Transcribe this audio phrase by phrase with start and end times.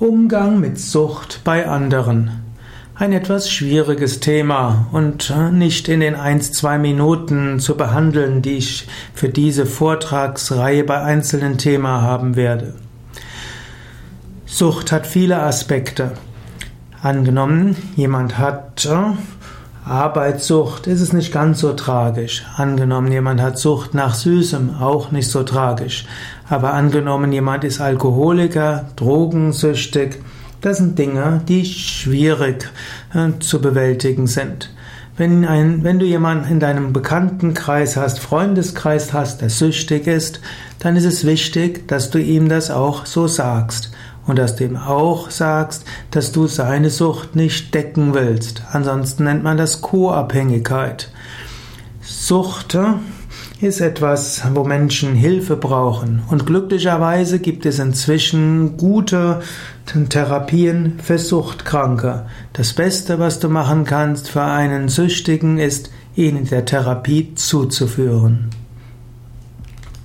[0.00, 2.42] Umgang mit Sucht bei anderen.
[2.96, 8.56] Ein etwas schwieriges Thema und äh, nicht in den 1, 2 Minuten zu behandeln, die
[8.56, 12.74] ich für diese Vortragsreihe bei einzelnen Themen haben werde.
[14.46, 16.14] Sucht hat viele Aspekte.
[17.00, 19.12] Angenommen, jemand hat äh,
[19.86, 22.42] Arbeitssucht ist es nicht ganz so tragisch.
[22.56, 26.06] Angenommen, jemand hat Sucht nach Süßem, auch nicht so tragisch.
[26.48, 30.16] Aber angenommen, jemand ist Alkoholiker, drogensüchtig,
[30.62, 32.70] das sind Dinge, die schwierig
[33.12, 34.70] äh, zu bewältigen sind.
[35.18, 40.40] Wenn, ein, wenn du jemanden in deinem Bekanntenkreis hast, Freundeskreis hast, der süchtig ist,
[40.78, 43.90] dann ist es wichtig, dass du ihm das auch so sagst
[44.26, 48.62] und dass du ihm auch sagst, dass du seine Sucht nicht decken willst.
[48.72, 51.10] Ansonsten nennt man das Co-Abhängigkeit.
[52.02, 52.76] Sucht
[53.60, 56.22] ist etwas, wo Menschen Hilfe brauchen.
[56.28, 59.40] Und glücklicherweise gibt es inzwischen gute
[60.08, 62.26] Therapien für Suchtkranke.
[62.52, 68.50] Das Beste, was du machen kannst für einen Süchtigen, ist, ihn in der Therapie zuzuführen.